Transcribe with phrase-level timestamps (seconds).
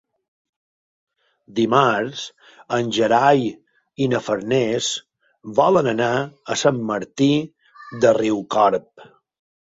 [1.59, 2.23] Dimarts
[2.77, 3.43] en Gerai
[4.07, 4.89] i na Farners
[5.61, 7.31] volen anar a Sant Martí
[8.03, 9.09] de Riucorb.